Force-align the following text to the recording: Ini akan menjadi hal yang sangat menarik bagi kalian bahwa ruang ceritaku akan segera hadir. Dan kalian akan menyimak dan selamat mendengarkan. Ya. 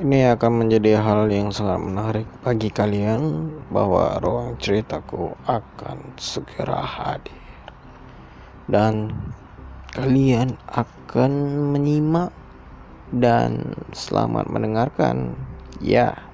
Ini 0.00 0.32
akan 0.32 0.64
menjadi 0.64 0.96
hal 0.96 1.28
yang 1.28 1.52
sangat 1.52 1.76
menarik 1.76 2.24
bagi 2.40 2.72
kalian 2.72 3.52
bahwa 3.68 4.16
ruang 4.24 4.56
ceritaku 4.56 5.36
akan 5.44 6.16
segera 6.16 6.80
hadir. 6.80 7.36
Dan 8.64 9.12
kalian 9.92 10.56
akan 10.72 11.32
menyimak 11.76 12.32
dan 13.12 13.76
selamat 13.92 14.48
mendengarkan. 14.48 15.36
Ya. 15.84 16.29